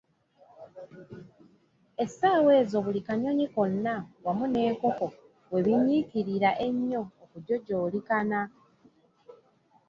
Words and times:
Essaawa 2.03 2.51
ezo 2.61 2.77
buli 2.85 3.01
kanyonyi 3.07 3.47
konna 3.55 3.93
wamu 4.25 4.45
n'enkoko 4.49 5.05
we 5.51 5.59
binyiikirira 5.65 6.49
ennyo 6.67 7.01
okujojoolikana. 7.23 8.39